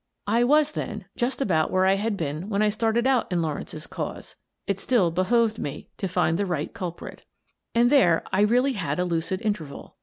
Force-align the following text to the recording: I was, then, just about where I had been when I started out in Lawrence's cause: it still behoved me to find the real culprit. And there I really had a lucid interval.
I 0.25 0.43
was, 0.43 0.71
then, 0.71 1.05
just 1.15 1.41
about 1.43 1.69
where 1.69 1.85
I 1.85 1.93
had 1.93 2.17
been 2.17 2.49
when 2.49 2.63
I 2.63 2.69
started 2.69 3.05
out 3.05 3.31
in 3.31 3.39
Lawrence's 3.43 3.85
cause: 3.85 4.35
it 4.65 4.79
still 4.79 5.11
behoved 5.11 5.59
me 5.59 5.89
to 5.97 6.07
find 6.07 6.39
the 6.39 6.45
real 6.47 6.69
culprit. 6.69 7.23
And 7.75 7.91
there 7.91 8.23
I 8.33 8.41
really 8.41 8.73
had 8.73 8.97
a 8.99 9.05
lucid 9.05 9.43
interval. 9.43 9.97